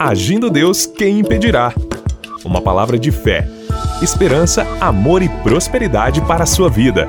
Agindo 0.00 0.48
Deus, 0.48 0.86
quem 0.86 1.18
impedirá? 1.18 1.74
Uma 2.44 2.62
palavra 2.62 2.96
de 2.96 3.10
fé, 3.10 3.48
esperança, 4.00 4.64
amor 4.80 5.22
e 5.22 5.28
prosperidade 5.28 6.20
para 6.20 6.44
a 6.44 6.46
sua 6.46 6.70
vida. 6.70 7.08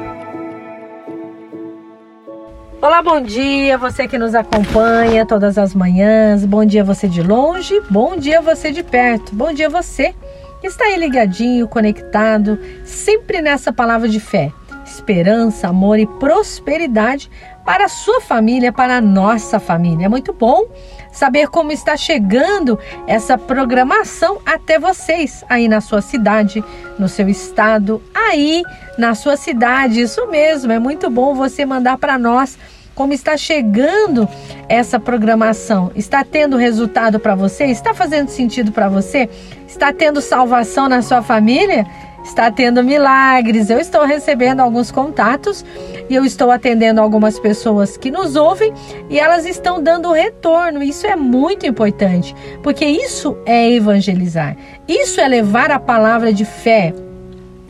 Olá, 2.82 3.04
bom 3.04 3.22
dia, 3.22 3.78
você 3.78 4.08
que 4.08 4.18
nos 4.18 4.34
acompanha 4.34 5.24
todas 5.24 5.60
as 5.60 5.76
manhãs. 5.76 6.44
Bom 6.46 6.66
dia 6.66 6.84
você 6.84 7.08
de 7.08 7.22
longe, 7.22 7.80
bom 7.91 8.18
dia 8.18 8.41
você 8.41 8.71
de 8.71 8.82
perto. 8.82 9.36
Bom 9.36 9.54
dia 9.54 9.70
você 9.70 10.16
que 10.60 10.66
está 10.66 10.86
aí 10.86 10.98
ligadinho, 10.98 11.68
conectado, 11.68 12.58
sempre 12.84 13.40
nessa 13.40 13.71
palavra 13.71 14.10
de 14.10 14.20
fé, 14.20 14.52
esperança, 14.84 15.68
amor 15.68 16.00
e 16.00 16.08
prosperidade 16.08 17.30
para 17.64 17.86
a 17.86 17.90
sua 17.90 18.20
família, 18.20 18.74
para 18.74 18.98
a 18.98 19.02
nossa 19.02 19.60
família. 19.60 20.08
É 20.08 20.10
muito 20.10 20.34
bom 20.34 20.66
saber 21.12 21.48
como 21.48 21.71
está 21.71 21.98
chegando 21.98 22.80
essa 23.07 23.38
programação 23.38 24.40
até 24.45 24.80
vocês 24.80 25.44
aí 25.49 25.68
na 25.68 25.82
sua 25.82 26.02
cidade, 26.02 26.63
no 26.98 27.08
seu 27.08 27.27
estado, 27.30 28.02
aí 28.13 28.63
na 28.98 29.16
sua 29.16 29.38
cidade. 29.38 30.02
Isso 30.02 30.27
mesmo, 30.27 30.72
é 30.72 30.80
muito 30.80 31.09
bom 31.09 31.34
você 31.34 31.66
mandar 31.66 31.98
para 31.98 32.18
nós 32.18 32.58
como 32.99 33.13
está 33.13 33.38
chegando 33.38 34.27
essa 34.68 34.99
programação. 34.99 35.90
Está 35.95 36.22
tendo 36.22 36.58
resultado 36.58 37.18
para 37.18 37.34
você? 37.34 37.63
Está 37.66 37.94
fazendo 37.94 38.27
sentido 38.27 38.73
para 38.73 38.90
você? 38.90 39.30
Está 39.66 39.94
tendo 39.94 40.20
salvação 40.20 40.90
na 40.90 41.02
sua 41.02 41.21
família? 41.21 41.88
Está 42.30 42.52
tendo 42.52 42.84
milagres. 42.84 43.72
Eu 43.72 43.80
estou 43.80 44.06
recebendo 44.06 44.60
alguns 44.60 44.92
contatos 44.92 45.66
e 46.08 46.14
eu 46.14 46.24
estou 46.24 46.52
atendendo 46.52 47.02
algumas 47.02 47.40
pessoas 47.40 47.98
que 47.98 48.12
nos 48.12 48.36
ouvem 48.36 48.72
e 49.10 49.20
elas 49.20 49.48
estão 49.48 49.82
dando 49.82 50.12
retorno. 50.12 50.84
Isso 50.84 51.08
é 51.08 51.16
muito 51.16 51.66
importante, 51.66 52.36
porque 52.62 52.86
isso 52.86 53.36
é 53.48 53.72
evangelizar. 53.72 54.55
Isso 54.88 55.20
é 55.20 55.28
levar 55.28 55.71
a 55.71 55.80
palavra 55.80 56.32
de 56.32 56.46
fé, 56.46 56.94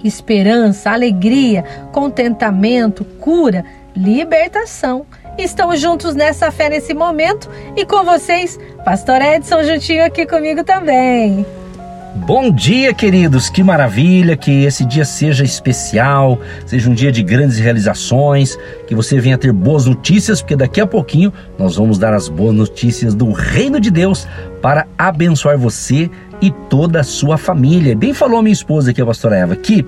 esperança, 0.04 0.92
alegria, 0.92 1.64
contentamento, 1.94 3.06
cura, 3.06 3.64
libertação. 3.96 5.06
Estamos 5.38 5.80
juntos 5.80 6.16
nessa 6.16 6.52
fé 6.52 6.68
nesse 6.68 6.94
momento 6.94 7.50
e 7.78 7.86
com 7.86 8.04
vocês, 8.04 8.60
Pastor 8.84 9.22
Edson 9.22 9.64
juntinho 9.64 10.04
aqui 10.04 10.26
comigo 10.26 10.66
também. 10.66 11.46
Bom 12.16 12.52
dia, 12.52 12.92
queridos! 12.92 13.50
Que 13.50 13.62
maravilha 13.62 14.36
que 14.36 14.64
esse 14.64 14.84
dia 14.84 15.06
seja 15.06 15.44
especial, 15.44 16.40
seja 16.66 16.90
um 16.90 16.94
dia 16.94 17.12
de 17.12 17.22
grandes 17.22 17.60
realizações, 17.60 18.58
que 18.88 18.96
você 18.96 19.20
venha 19.20 19.38
ter 19.38 19.54
boas 19.54 19.86
notícias, 19.86 20.42
porque 20.42 20.56
daqui 20.56 20.82
a 20.82 20.88
pouquinho 20.88 21.32
nós 21.58 21.76
vamos 21.76 22.00
dar 22.00 22.12
as 22.16 22.28
boas 22.28 22.56
notícias 22.56 23.14
do 23.14 23.32
Reino 23.32 23.80
de 23.80 23.92
Deus 23.92 24.28
para 24.60 24.88
abençoar 24.98 25.56
você 25.56 26.10
e 26.42 26.50
toda 26.50 27.02
a 27.02 27.04
sua 27.04 27.38
família. 27.38 27.96
Bem 27.96 28.12
falou 28.12 28.40
a 28.40 28.42
minha 28.42 28.54
esposa 28.54 28.90
aqui, 28.90 29.02
a 29.02 29.06
pastora 29.06 29.38
Eva, 29.38 29.56
que 29.56 29.86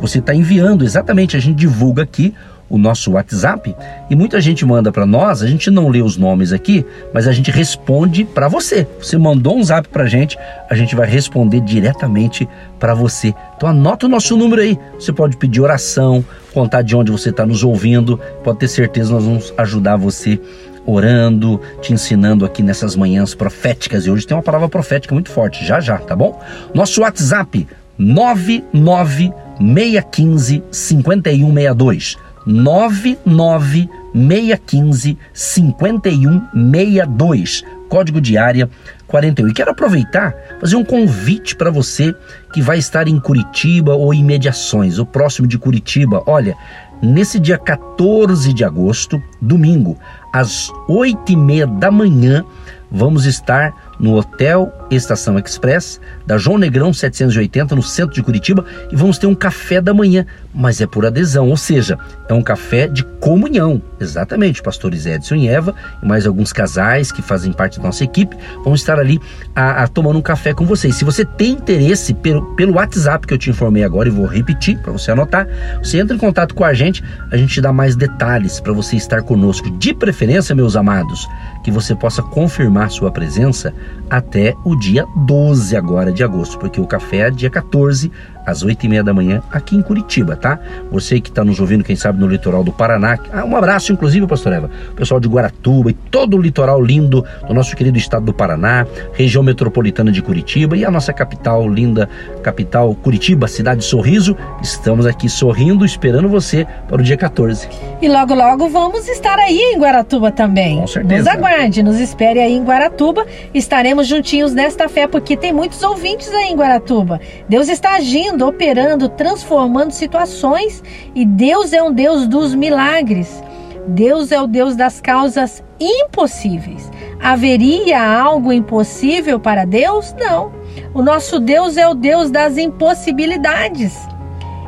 você 0.00 0.20
está 0.20 0.32
enviando 0.32 0.84
exatamente, 0.84 1.36
a 1.36 1.40
gente 1.40 1.56
divulga 1.56 2.04
aqui 2.04 2.32
o 2.68 2.76
nosso 2.78 3.12
WhatsApp 3.12 3.74
e 4.08 4.16
muita 4.16 4.40
gente 4.40 4.64
manda 4.64 4.90
para 4.90 5.06
nós, 5.06 5.42
a 5.42 5.46
gente 5.46 5.70
não 5.70 5.88
lê 5.88 6.02
os 6.02 6.16
nomes 6.16 6.52
aqui, 6.52 6.84
mas 7.12 7.28
a 7.28 7.32
gente 7.32 7.50
responde 7.50 8.24
para 8.24 8.48
você. 8.48 8.86
Você 8.98 9.18
mandou 9.18 9.56
um 9.56 9.62
zap 9.62 9.88
para 9.88 10.04
a 10.04 10.08
gente, 10.08 10.38
a 10.68 10.74
gente 10.74 10.96
vai 10.96 11.06
responder 11.06 11.60
diretamente 11.60 12.48
para 12.78 12.94
você. 12.94 13.34
Então 13.56 13.68
anota 13.68 14.06
o 14.06 14.08
nosso 14.08 14.36
número 14.36 14.62
aí. 14.62 14.78
Você 14.98 15.12
pode 15.12 15.36
pedir 15.36 15.60
oração, 15.60 16.24
contar 16.52 16.82
de 16.82 16.96
onde 16.96 17.12
você 17.12 17.30
está 17.30 17.46
nos 17.46 17.62
ouvindo, 17.62 18.18
pode 18.42 18.58
ter 18.58 18.66
certeza 18.68 19.12
nós 19.12 19.24
vamos 19.24 19.54
ajudar 19.56 19.96
você 19.96 20.40
orando, 20.86 21.60
te 21.80 21.92
ensinando 21.92 22.44
aqui 22.44 22.60
nessas 22.62 22.94
manhãs 22.96 23.34
proféticas. 23.34 24.06
E 24.06 24.10
hoje 24.10 24.26
tem 24.26 24.36
uma 24.36 24.42
palavra 24.42 24.68
profética 24.68 25.14
muito 25.14 25.30
forte, 25.30 25.64
já 25.64 25.80
já, 25.80 25.96
tá 25.98 26.14
bom? 26.14 26.38
Nosso 26.74 27.00
WhatsApp 27.00 27.66
99615 27.98 30.62
5162. 30.70 32.18
99615 32.46 35.18
5162, 35.32 37.64
código 37.88 38.20
de 38.20 38.36
área 38.36 38.68
41. 39.06 39.48
E 39.48 39.54
quero 39.54 39.70
aproveitar 39.70 40.34
fazer 40.60 40.74
um 40.76 40.84
convite 40.84 41.54
para 41.54 41.70
você 41.70 42.12
que 42.52 42.60
vai 42.60 42.78
estar 42.78 43.06
em 43.06 43.20
Curitiba 43.20 43.94
ou 43.94 44.12
em 44.12 44.24
mediações, 44.24 44.98
o 44.98 45.06
próximo 45.06 45.46
de 45.46 45.56
Curitiba. 45.58 46.24
Olha, 46.26 46.56
nesse 47.00 47.38
dia 47.38 47.56
14 47.56 48.52
de 48.52 48.64
agosto, 48.64 49.22
domingo, 49.40 49.96
às 50.32 50.70
8 50.88 51.32
e 51.32 51.36
meia 51.36 51.66
da 51.66 51.90
manhã, 51.90 52.44
vamos 52.90 53.26
estar 53.26 53.83
no 53.98 54.14
Hotel 54.16 54.72
Estação 54.90 55.38
Express, 55.38 56.00
da 56.26 56.38
João 56.38 56.58
Negrão 56.58 56.92
780, 56.92 57.74
no 57.74 57.82
centro 57.82 58.14
de 58.14 58.22
Curitiba, 58.22 58.64
e 58.90 58.96
vamos 58.96 59.18
ter 59.18 59.26
um 59.26 59.34
café 59.34 59.80
da 59.80 59.92
manhã, 59.92 60.26
mas 60.54 60.80
é 60.80 60.86
por 60.86 61.04
adesão, 61.04 61.48
ou 61.48 61.56
seja, 61.56 61.98
é 62.28 62.34
um 62.34 62.42
café 62.42 62.86
de 62.86 63.04
comunhão. 63.20 63.82
Exatamente, 64.00 64.62
pastores 64.62 65.06
Edson 65.06 65.36
e 65.36 65.48
Eva, 65.48 65.74
e 66.02 66.06
mais 66.06 66.26
alguns 66.26 66.52
casais 66.52 67.10
que 67.10 67.22
fazem 67.22 67.52
parte 67.52 67.78
da 67.78 67.86
nossa 67.86 68.04
equipe, 68.04 68.36
vão 68.62 68.74
estar 68.74 68.98
ali 68.98 69.20
a, 69.54 69.82
a 69.82 69.88
tomando 69.88 70.18
um 70.18 70.22
café 70.22 70.54
com 70.54 70.64
vocês. 70.64 70.96
Se 70.96 71.04
você 71.04 71.24
tem 71.24 71.52
interesse 71.52 72.14
pelo, 72.14 72.54
pelo 72.54 72.74
WhatsApp 72.74 73.26
que 73.26 73.34
eu 73.34 73.38
te 73.38 73.50
informei 73.50 73.84
agora, 73.84 74.08
e 74.08 74.12
vou 74.12 74.26
repetir 74.26 74.78
para 74.78 74.92
você 74.92 75.10
anotar, 75.10 75.48
você 75.78 75.98
entra 75.98 76.14
em 76.14 76.18
contato 76.18 76.54
com 76.54 76.64
a 76.64 76.74
gente, 76.74 77.02
a 77.30 77.36
gente 77.36 77.60
dá 77.60 77.72
mais 77.72 77.96
detalhes 77.96 78.60
para 78.60 78.72
você 78.72 78.96
estar 78.96 79.22
conosco. 79.22 79.70
De 79.78 79.94
preferência, 79.94 80.54
meus 80.54 80.76
amados, 80.76 81.26
que 81.62 81.70
você 81.70 81.94
possa 81.94 82.22
confirmar 82.22 82.90
sua 82.90 83.10
presença 83.10 83.74
até 84.08 84.54
o 84.64 84.76
dia 84.76 85.06
12 85.16 85.76
agora 85.76 86.12
de 86.12 86.22
agosto, 86.22 86.58
porque 86.58 86.80
o 86.80 86.86
café 86.86 87.28
é 87.28 87.30
dia 87.30 87.50
14 87.50 88.10
às 88.46 88.62
8 88.62 88.84
e 88.84 88.88
meia 88.88 89.02
da 89.02 89.14
manhã 89.14 89.42
aqui 89.50 89.76
em 89.76 89.82
Curitiba, 89.82 90.36
tá? 90.36 90.58
Você 90.90 91.20
que 91.20 91.30
está 91.30 91.44
nos 91.44 91.60
ouvindo, 91.60 91.82
quem 91.82 91.96
sabe, 91.96 92.20
no 92.20 92.28
litoral 92.28 92.62
do 92.62 92.72
Paraná. 92.72 93.18
Ah, 93.32 93.44
um 93.44 93.56
abraço, 93.56 93.92
inclusive, 93.92 94.26
pastor 94.26 94.52
Eva, 94.52 94.70
o 94.90 94.94
pessoal 94.94 95.18
de 95.18 95.28
Guaratuba 95.28 95.90
e 95.90 95.94
todo 95.94 96.36
o 96.36 96.40
litoral 96.40 96.82
lindo 96.82 97.24
do 97.46 97.54
nosso 97.54 97.74
querido 97.74 97.96
estado 97.96 98.26
do 98.26 98.34
Paraná, 98.34 98.86
região 99.14 99.42
metropolitana 99.42 100.12
de 100.12 100.20
Curitiba 100.20 100.76
e 100.76 100.84
a 100.84 100.90
nossa 100.90 101.12
capital 101.12 101.68
linda, 101.68 102.08
capital 102.42 102.94
Curitiba, 102.94 103.48
cidade 103.48 103.80
de 103.80 103.86
Sorriso. 103.86 104.36
Estamos 104.62 105.06
aqui 105.06 105.28
sorrindo, 105.28 105.84
esperando 105.84 106.28
você 106.28 106.66
para 106.86 107.00
o 107.00 107.04
dia 107.04 107.16
14. 107.16 107.68
E 108.02 108.08
logo, 108.08 108.34
logo 108.34 108.68
vamos 108.68 109.08
estar 109.08 109.38
aí 109.38 109.58
em 109.58 109.78
Guaratuba 109.78 110.30
também. 110.30 110.78
Com 110.80 110.86
certeza. 110.86 111.18
Nos 111.18 111.26
aguarde, 111.28 111.82
nos 111.82 111.98
espere 111.98 112.40
aí 112.40 112.52
em 112.52 112.62
Guaratuba. 112.62 113.24
Estaremos 113.74 114.06
juntinhos 114.06 114.54
nesta 114.54 114.88
fé, 114.88 115.08
porque 115.08 115.36
tem 115.36 115.52
muitos 115.52 115.82
ouvintes 115.82 116.32
aí 116.32 116.52
em 116.52 116.54
Guaratuba. 116.54 117.20
Deus 117.48 117.68
está 117.68 117.96
agindo 117.96 118.46
operando, 118.46 119.08
transformando 119.08 119.90
situações 119.90 120.80
e 121.12 121.26
Deus 121.26 121.72
é 121.72 121.82
um 121.82 121.92
Deus 121.92 122.28
dos 122.28 122.54
milagres. 122.54 123.42
Deus 123.88 124.30
é 124.30 124.40
o 124.40 124.46
Deus 124.46 124.76
das 124.76 125.00
causas 125.00 125.60
impossíveis. 125.80 126.88
Haveria 127.20 128.00
algo 128.00 128.52
impossível 128.52 129.40
para 129.40 129.64
Deus? 129.64 130.14
Não. 130.20 130.52
O 130.94 131.02
nosso 131.02 131.40
Deus 131.40 131.76
é 131.76 131.88
o 131.88 131.94
Deus 131.94 132.30
das 132.30 132.56
impossibilidades. 132.56 133.92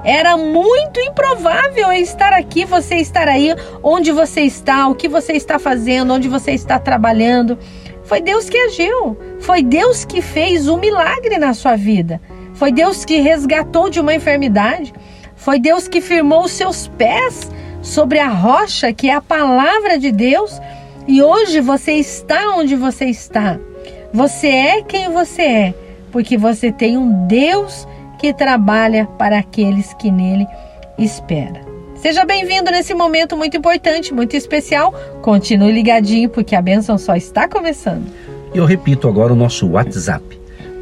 Era 0.02 0.36
muito 0.36 0.98
improvável 1.00 1.92
estar 1.92 2.32
aqui, 2.32 2.64
você 2.64 2.96
estar 2.96 3.28
aí, 3.28 3.54
onde 3.84 4.10
você 4.10 4.40
está, 4.40 4.88
o 4.88 4.96
que 4.96 5.08
você 5.08 5.34
está 5.34 5.60
fazendo, 5.60 6.12
onde 6.12 6.28
você 6.28 6.50
está 6.50 6.76
trabalhando. 6.80 7.56
Foi 8.06 8.20
Deus 8.20 8.48
que 8.48 8.56
agiu. 8.56 9.16
Foi 9.40 9.62
Deus 9.62 10.04
que 10.04 10.22
fez 10.22 10.68
um 10.68 10.78
milagre 10.78 11.38
na 11.38 11.52
sua 11.52 11.76
vida. 11.76 12.20
Foi 12.54 12.72
Deus 12.72 13.04
que 13.04 13.20
resgatou 13.20 13.90
de 13.90 14.00
uma 14.00 14.14
enfermidade. 14.14 14.94
Foi 15.34 15.58
Deus 15.58 15.88
que 15.88 16.00
firmou 16.00 16.44
os 16.44 16.52
seus 16.52 16.88
pés 16.88 17.50
sobre 17.82 18.18
a 18.18 18.28
rocha, 18.28 18.92
que 18.92 19.10
é 19.10 19.14
a 19.14 19.20
palavra 19.20 19.98
de 19.98 20.10
Deus. 20.12 20.60
E 21.06 21.22
hoje 21.22 21.60
você 21.60 21.92
está 21.92 22.56
onde 22.56 22.76
você 22.76 23.06
está. 23.06 23.58
Você 24.12 24.48
é 24.48 24.82
quem 24.82 25.10
você 25.10 25.42
é, 25.42 25.74
porque 26.10 26.38
você 26.38 26.72
tem 26.72 26.96
um 26.96 27.26
Deus 27.26 27.86
que 28.18 28.32
trabalha 28.32 29.06
para 29.18 29.38
aqueles 29.38 29.92
que 29.94 30.10
nele 30.10 30.46
esperam. 30.96 31.65
Seja 32.00 32.24
bem-vindo 32.24 32.70
nesse 32.70 32.94
momento 32.94 33.36
muito 33.36 33.56
importante, 33.56 34.12
muito 34.12 34.36
especial. 34.36 34.92
Continue 35.22 35.72
ligadinho, 35.72 36.28
porque 36.28 36.54
a 36.54 36.62
bênção 36.62 36.98
só 36.98 37.16
está 37.16 37.48
começando. 37.48 38.06
Eu 38.54 38.64
repito 38.64 39.08
agora 39.08 39.32
o 39.32 39.36
nosso 39.36 39.66
WhatsApp: 39.68 40.24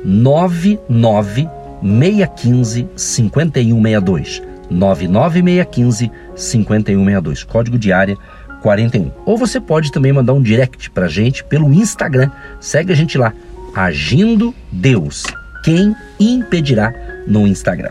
99 0.04 1.48
615 1.80 2.88
5162. 2.96 4.42
99615 4.70 6.10
5162. 6.34 7.44
Código 7.44 7.78
de 7.78 7.92
área 7.92 8.16
41. 8.62 9.10
Ou 9.24 9.36
você 9.36 9.60
pode 9.60 9.92
também 9.92 10.12
mandar 10.12 10.32
um 10.32 10.42
direct 10.42 10.90
pra 10.90 11.06
gente 11.06 11.44
pelo 11.44 11.72
Instagram. 11.72 12.30
Segue 12.60 12.92
a 12.92 12.96
gente 12.96 13.16
lá, 13.16 13.32
Agindo 13.74 14.54
Deus. 14.70 15.24
Quem 15.64 15.96
impedirá 16.20 16.94
no 17.26 17.46
Instagram? 17.46 17.90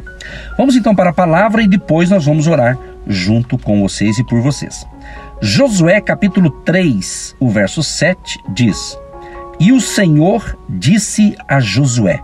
Vamos 0.58 0.76
então 0.76 0.96
para 0.96 1.10
a 1.10 1.14
palavra 1.14 1.62
e 1.62 1.68
depois 1.68 2.10
nós 2.10 2.26
vamos 2.26 2.48
orar 2.48 2.78
junto 3.08 3.58
com 3.58 3.82
vocês 3.82 4.18
e 4.18 4.24
por 4.24 4.42
vocês. 4.42 4.86
Josué 5.42 6.00
capítulo 6.00 6.50
3, 6.50 7.36
o 7.40 7.50
verso 7.50 7.84
7 7.84 8.40
diz: 8.50 8.98
E 9.60 9.72
o 9.72 9.82
Senhor 9.82 10.58
disse 10.70 11.36
a 11.48 11.60
Josué: 11.60 12.22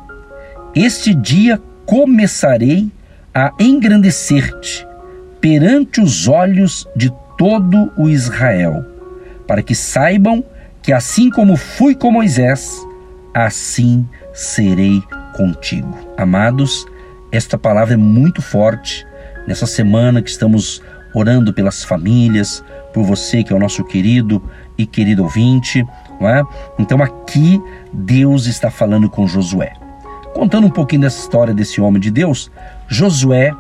Este 0.76 1.14
dia 1.14 1.62
começarei 1.86 2.90
a 3.34 3.54
engrandecer-te 3.60 4.88
perante 5.42 6.02
os 6.02 6.28
olhos 6.28 6.88
de 6.96 7.12
todo 7.38 7.92
o 7.98 8.10
Israel, 8.10 8.86
para 9.48 9.62
que 9.62 9.74
saibam 9.74 10.44
que 10.82 10.92
assim 10.94 11.30
como 11.30 11.56
fui 11.56 11.96
com 11.96 12.12
Moisés, 12.12 12.86
assim 13.34 14.08
serei 14.34 15.02
contigo. 15.36 15.98
Amados, 16.18 16.86
esta 17.32 17.58
palavra 17.58 17.94
é 17.94 17.98
muito 17.98 18.42
forte 18.42 19.06
nessa 19.50 19.66
semana 19.66 20.22
que 20.22 20.30
estamos 20.30 20.80
orando 21.12 21.52
pelas 21.52 21.84
famílias, 21.84 22.64
por 22.94 23.04
você 23.04 23.44
que 23.44 23.52
é 23.52 23.56
o 23.56 23.60
nosso 23.60 23.84
querido 23.84 24.42
e 24.78 24.86
querido 24.86 25.24
ouvinte. 25.24 25.84
Não 26.22 26.30
é? 26.30 26.44
Então 26.78 27.02
aqui 27.02 27.60
Deus 27.92 28.46
está 28.46 28.70
falando 28.70 29.10
com 29.10 29.28
Josué. 29.28 29.74
Contando 30.36 30.68
um 30.68 30.70
pouquinho 30.70 31.02
dessa 31.02 31.20
história 31.20 31.52
desse 31.52 31.82
homem 31.82 32.00
de 32.00 32.12
Deus, 32.12 32.52
Josué, 32.88 33.52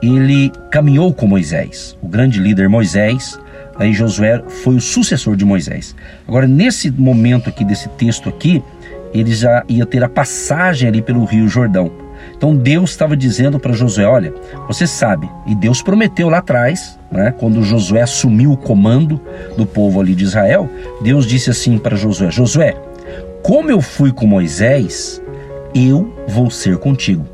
ele 0.00 0.50
caminhou 0.70 1.12
com 1.12 1.26
Moisés, 1.26 1.98
o 2.00 2.06
grande 2.06 2.38
líder 2.38 2.68
Moisés, 2.68 3.36
aí 3.76 3.92
Josué 3.92 4.40
foi 4.62 4.76
o 4.76 4.80
sucessor 4.80 5.34
de 5.34 5.44
Moisés. 5.44 5.96
Agora, 6.26 6.46
nesse 6.46 6.88
momento 6.88 7.48
aqui, 7.48 7.64
desse 7.64 7.88
texto 7.90 8.28
aqui, 8.28 8.62
ele 9.12 9.34
já 9.34 9.64
ia 9.68 9.84
ter 9.84 10.04
a 10.04 10.08
passagem 10.08 10.88
ali 10.88 11.02
pelo 11.02 11.24
rio 11.24 11.48
Jordão. 11.48 11.90
Então 12.42 12.56
Deus 12.56 12.90
estava 12.90 13.16
dizendo 13.16 13.60
para 13.60 13.72
Josué: 13.72 14.04
Olha, 14.04 14.34
você 14.66 14.84
sabe, 14.84 15.30
e 15.46 15.54
Deus 15.54 15.80
prometeu 15.80 16.28
lá 16.28 16.38
atrás, 16.38 16.98
né, 17.08 17.32
quando 17.38 17.62
Josué 17.62 18.02
assumiu 18.02 18.50
o 18.50 18.56
comando 18.56 19.20
do 19.56 19.64
povo 19.64 20.00
ali 20.00 20.12
de 20.12 20.24
Israel, 20.24 20.68
Deus 21.00 21.24
disse 21.24 21.50
assim 21.50 21.78
para 21.78 21.94
Josué: 21.94 22.32
Josué, 22.32 22.74
como 23.44 23.70
eu 23.70 23.80
fui 23.80 24.10
com 24.10 24.26
Moisés, 24.26 25.22
eu 25.72 26.12
vou 26.26 26.50
ser 26.50 26.78
contigo. 26.78 27.24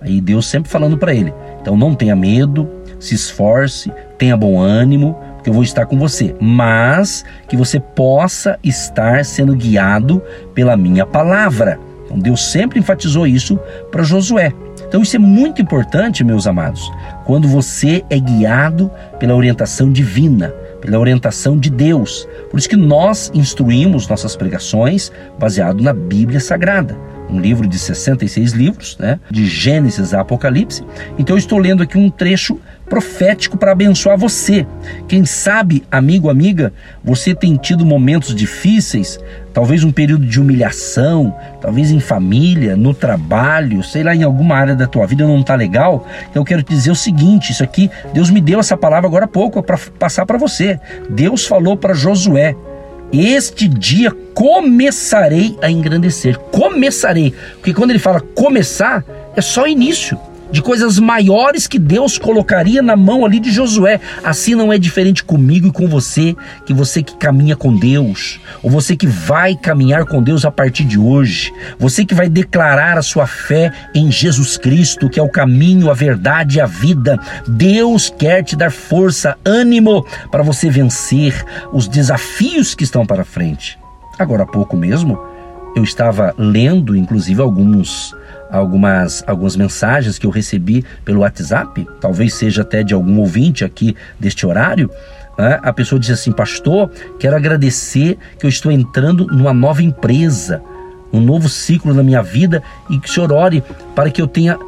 Aí 0.00 0.20
Deus 0.20 0.48
sempre 0.48 0.68
falando 0.68 0.98
para 0.98 1.14
ele: 1.14 1.32
Então 1.60 1.76
não 1.76 1.94
tenha 1.94 2.16
medo, 2.16 2.68
se 2.98 3.14
esforce, 3.14 3.92
tenha 4.18 4.36
bom 4.36 4.58
ânimo, 4.58 5.16
que 5.44 5.48
eu 5.48 5.54
vou 5.54 5.62
estar 5.62 5.86
com 5.86 5.96
você, 5.96 6.34
mas 6.40 7.24
que 7.48 7.56
você 7.56 7.78
possa 7.78 8.58
estar 8.64 9.24
sendo 9.24 9.54
guiado 9.54 10.20
pela 10.56 10.76
minha 10.76 11.06
palavra. 11.06 11.78
Então 12.06 12.18
Deus 12.18 12.50
sempre 12.50 12.78
enfatizou 12.78 13.26
isso 13.26 13.58
para 13.90 14.02
Josué. 14.02 14.52
Então 14.88 15.02
isso 15.02 15.16
é 15.16 15.18
muito 15.18 15.60
importante, 15.60 16.24
meus 16.24 16.46
amados, 16.46 16.90
quando 17.24 17.46
você 17.48 18.04
é 18.08 18.18
guiado 18.18 18.90
pela 19.18 19.34
orientação 19.34 19.90
divina, 19.90 20.48
pela 20.80 20.98
orientação 20.98 21.58
de 21.58 21.68
Deus. 21.68 22.26
Por 22.50 22.58
isso 22.58 22.68
que 22.68 22.76
nós 22.76 23.30
instruímos 23.34 24.08
nossas 24.08 24.36
pregações 24.36 25.10
baseado 25.38 25.82
na 25.82 25.92
Bíblia 25.92 26.40
Sagrada 26.40 26.96
um 27.28 27.40
livro 27.40 27.66
de 27.66 27.78
66 27.78 28.52
livros, 28.52 28.96
né, 28.98 29.18
de 29.30 29.46
Gênesis 29.46 30.14
a 30.14 30.20
Apocalipse. 30.20 30.84
Então 31.18 31.34
eu 31.36 31.38
estou 31.38 31.58
lendo 31.58 31.82
aqui 31.82 31.98
um 31.98 32.10
trecho 32.10 32.58
profético 32.88 33.56
para 33.56 33.72
abençoar 33.72 34.16
você. 34.16 34.66
Quem 35.08 35.24
sabe, 35.24 35.84
amigo, 35.90 36.30
amiga, 36.30 36.72
você 37.02 37.34
tem 37.34 37.56
tido 37.56 37.84
momentos 37.84 38.34
difíceis, 38.34 39.18
talvez 39.52 39.82
um 39.82 39.90
período 39.90 40.24
de 40.24 40.40
humilhação, 40.40 41.34
talvez 41.60 41.90
em 41.90 42.00
família, 42.00 42.76
no 42.76 42.94
trabalho, 42.94 43.82
sei 43.82 44.02
lá, 44.02 44.14
em 44.14 44.22
alguma 44.22 44.56
área 44.56 44.74
da 44.74 44.86
tua 44.86 45.06
vida 45.06 45.26
não 45.26 45.40
está 45.40 45.54
legal. 45.54 46.06
Então 46.30 46.42
eu 46.42 46.46
quero 46.46 46.62
te 46.62 46.68
dizer 46.68 46.90
o 46.90 46.96
seguinte, 46.96 47.50
isso 47.50 47.64
aqui, 47.64 47.90
Deus 48.14 48.30
me 48.30 48.40
deu 48.40 48.60
essa 48.60 48.76
palavra 48.76 49.08
agora 49.08 49.24
há 49.24 49.28
pouco 49.28 49.62
para 49.62 49.78
passar 49.98 50.24
para 50.24 50.38
você. 50.38 50.78
Deus 51.10 51.46
falou 51.46 51.76
para 51.76 51.92
Josué: 51.92 52.54
este 53.12 53.68
dia 53.68 54.12
começarei 54.34 55.56
a 55.62 55.70
engrandecer. 55.70 56.38
Começarei. 56.38 57.32
Porque 57.54 57.74
quando 57.74 57.90
ele 57.90 57.98
fala 57.98 58.20
começar, 58.20 59.04
é 59.34 59.40
só 59.40 59.66
início 59.66 60.18
de 60.50 60.62
coisas 60.62 60.98
maiores 60.98 61.66
que 61.66 61.78
Deus 61.78 62.18
colocaria 62.18 62.82
na 62.82 62.96
mão 62.96 63.24
ali 63.24 63.40
de 63.40 63.50
Josué. 63.50 64.00
Assim 64.22 64.54
não 64.54 64.72
é 64.72 64.78
diferente 64.78 65.24
comigo 65.24 65.68
e 65.68 65.72
com 65.72 65.88
você, 65.88 66.36
que 66.64 66.72
você 66.72 67.02
que 67.02 67.16
caminha 67.16 67.56
com 67.56 67.76
Deus, 67.76 68.40
ou 68.62 68.70
você 68.70 68.96
que 68.96 69.06
vai 69.06 69.54
caminhar 69.54 70.04
com 70.04 70.22
Deus 70.22 70.44
a 70.44 70.50
partir 70.50 70.84
de 70.84 70.98
hoje, 70.98 71.52
você 71.78 72.04
que 72.04 72.14
vai 72.14 72.28
declarar 72.28 72.98
a 72.98 73.02
sua 73.02 73.26
fé 73.26 73.72
em 73.94 74.10
Jesus 74.10 74.56
Cristo, 74.56 75.08
que 75.08 75.18
é 75.18 75.22
o 75.22 75.28
caminho, 75.28 75.90
a 75.90 75.94
verdade 75.94 76.58
e 76.58 76.60
a 76.60 76.66
vida. 76.66 77.18
Deus 77.46 78.12
quer 78.16 78.42
te 78.42 78.56
dar 78.56 78.70
força, 78.70 79.36
ânimo 79.44 80.04
para 80.30 80.42
você 80.42 80.70
vencer 80.70 81.44
os 81.72 81.88
desafios 81.88 82.74
que 82.74 82.84
estão 82.84 83.06
para 83.06 83.24
frente. 83.24 83.78
Agora 84.18 84.44
há 84.44 84.46
pouco 84.46 84.76
mesmo, 84.76 85.18
eu 85.74 85.84
estava 85.84 86.34
lendo, 86.38 86.96
inclusive, 86.96 87.42
alguns 87.42 88.14
algumas, 88.50 89.24
algumas 89.26 89.56
mensagens 89.56 90.18
que 90.18 90.26
eu 90.26 90.30
recebi 90.30 90.84
pelo 91.04 91.20
WhatsApp, 91.20 91.86
talvez 92.00 92.34
seja 92.34 92.62
até 92.62 92.82
de 92.82 92.94
algum 92.94 93.18
ouvinte 93.18 93.64
aqui 93.64 93.96
deste 94.18 94.46
horário. 94.46 94.90
Né? 95.38 95.58
A 95.62 95.72
pessoa 95.72 95.98
diz 95.98 96.10
assim: 96.10 96.32
Pastor, 96.32 96.90
quero 97.18 97.36
agradecer 97.36 98.18
que 98.38 98.46
eu 98.46 98.50
estou 98.50 98.70
entrando 98.70 99.26
numa 99.26 99.52
nova 99.52 99.82
empresa, 99.82 100.62
um 101.12 101.20
novo 101.20 101.48
ciclo 101.48 101.92
na 101.92 102.02
minha 102.02 102.22
vida 102.22 102.62
e 102.90 102.98
que 102.98 103.08
o 103.08 103.12
senhor 103.12 103.32
ore 103.32 103.62
para 103.94 104.10
que 104.10 104.20
eu 104.20 104.26
tenha 104.26 104.58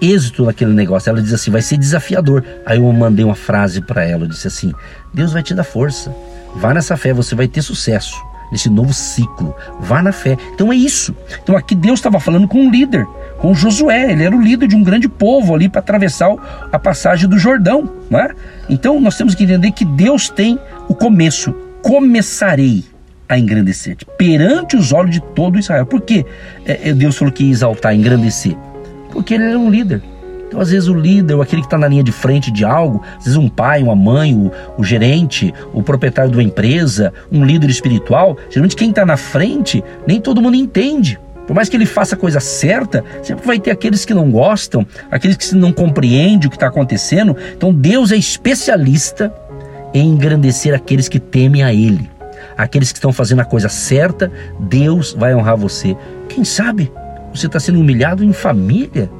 êxito 0.00 0.44
naquele 0.44 0.72
negócio. 0.72 1.10
Ela 1.10 1.22
diz 1.22 1.32
assim: 1.32 1.50
vai 1.50 1.62
ser 1.62 1.76
desafiador. 1.76 2.44
Aí 2.66 2.78
eu 2.78 2.92
mandei 2.92 3.24
uma 3.24 3.34
frase 3.34 3.80
para 3.80 4.04
ela: 4.04 4.24
eu 4.24 4.28
disse 4.28 4.48
assim, 4.48 4.72
Deus 5.12 5.32
vai 5.32 5.42
te 5.42 5.54
dar 5.54 5.64
força, 5.64 6.14
vá 6.56 6.74
nessa 6.74 6.96
fé, 6.96 7.12
você 7.12 7.34
vai 7.34 7.48
ter 7.48 7.62
sucesso 7.62 8.27
nesse 8.50 8.68
novo 8.68 8.92
ciclo. 8.92 9.54
Vá 9.80 10.02
na 10.02 10.12
fé. 10.12 10.36
Então 10.54 10.72
é 10.72 10.76
isso. 10.76 11.14
Então 11.42 11.56
aqui 11.56 11.74
Deus 11.74 11.98
estava 11.98 12.20
falando 12.20 12.48
com 12.48 12.58
um 12.60 12.70
líder 12.70 13.06
com 13.38 13.54
Josué. 13.54 14.12
Ele 14.12 14.24
era 14.24 14.36
o 14.36 14.40
líder 14.40 14.68
de 14.68 14.76
um 14.76 14.82
grande 14.82 15.08
povo 15.08 15.54
ali 15.54 15.68
para 15.68 15.80
atravessar 15.80 16.28
a 16.70 16.78
passagem 16.78 17.28
do 17.28 17.38
Jordão. 17.38 17.90
Né? 18.10 18.30
Então 18.68 19.00
nós 19.00 19.16
temos 19.16 19.34
que 19.34 19.44
entender 19.44 19.72
que 19.72 19.84
Deus 19.84 20.28
tem 20.28 20.58
o 20.88 20.94
começo. 20.94 21.54
Começarei 21.82 22.84
a 23.28 23.38
engrandecer-te 23.38 24.06
perante 24.16 24.76
os 24.76 24.92
olhos 24.92 25.12
de 25.12 25.20
todo 25.20 25.58
Israel. 25.58 25.84
Por 25.84 26.00
que 26.00 26.24
é, 26.64 26.88
é, 26.88 26.94
Deus 26.94 27.16
falou 27.16 27.32
que 27.32 27.44
ia 27.44 27.50
exaltar, 27.50 27.94
engrandecer? 27.94 28.56
Porque 29.12 29.34
ele 29.34 29.44
era 29.44 29.58
um 29.58 29.70
líder. 29.70 30.02
Então, 30.48 30.60
às 30.60 30.70
vezes, 30.70 30.88
o 30.88 30.94
líder, 30.94 31.34
ou 31.34 31.42
aquele 31.42 31.60
que 31.62 31.66
está 31.66 31.78
na 31.78 31.86
linha 31.86 32.02
de 32.02 32.10
frente 32.10 32.50
de 32.50 32.64
algo, 32.64 33.02
às 33.18 33.24
vezes, 33.24 33.36
um 33.36 33.48
pai, 33.48 33.82
uma 33.82 33.94
mãe, 33.94 34.34
o, 34.34 34.50
o 34.78 34.82
gerente, 34.82 35.54
o 35.72 35.82
proprietário 35.82 36.30
de 36.30 36.36
uma 36.36 36.42
empresa, 36.42 37.12
um 37.30 37.44
líder 37.44 37.68
espiritual, 37.68 38.36
geralmente 38.48 38.74
quem 38.74 38.90
está 38.90 39.04
na 39.04 39.16
frente, 39.16 39.84
nem 40.06 40.20
todo 40.20 40.40
mundo 40.40 40.56
entende. 40.56 41.20
Por 41.46 41.54
mais 41.54 41.68
que 41.68 41.76
ele 41.76 41.86
faça 41.86 42.14
a 42.14 42.18
coisa 42.18 42.40
certa, 42.40 43.02
sempre 43.22 43.46
vai 43.46 43.58
ter 43.58 43.70
aqueles 43.70 44.04
que 44.04 44.12
não 44.12 44.30
gostam, 44.30 44.86
aqueles 45.10 45.36
que 45.36 45.54
não 45.54 45.72
compreendem 45.72 46.46
o 46.46 46.50
que 46.50 46.56
está 46.56 46.66
acontecendo. 46.66 47.34
Então 47.56 47.72
Deus 47.72 48.12
é 48.12 48.16
especialista 48.16 49.32
em 49.94 50.10
engrandecer 50.10 50.74
aqueles 50.74 51.08
que 51.08 51.18
temem 51.18 51.62
a 51.62 51.72
Ele. 51.72 52.10
Aqueles 52.54 52.92
que 52.92 52.98
estão 52.98 53.14
fazendo 53.14 53.40
a 53.40 53.46
coisa 53.46 53.70
certa, 53.70 54.30
Deus 54.60 55.14
vai 55.14 55.34
honrar 55.34 55.56
você. 55.56 55.96
Quem 56.28 56.44
sabe 56.44 56.92
você 57.32 57.46
está 57.46 57.58
sendo 57.58 57.80
humilhado 57.80 58.22
em 58.22 58.32
família? 58.32 59.10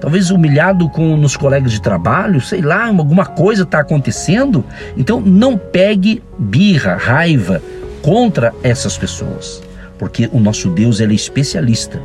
Talvez 0.00 0.30
humilhado 0.30 0.88
com 0.88 1.16
nos 1.16 1.36
colegas 1.36 1.72
de 1.72 1.82
trabalho, 1.82 2.40
sei 2.40 2.60
lá, 2.60 2.86
alguma 2.86 3.26
coisa 3.26 3.64
está 3.64 3.80
acontecendo. 3.80 4.64
Então 4.96 5.20
não 5.20 5.56
pegue 5.56 6.22
birra, 6.38 6.96
raiva 6.96 7.60
contra 8.02 8.54
essas 8.62 8.96
pessoas 8.96 9.68
porque 9.98 10.30
o 10.32 10.38
nosso 10.38 10.70
Deus 10.70 11.00
ele 11.00 11.12
é 11.12 11.16
especialista 11.16 12.00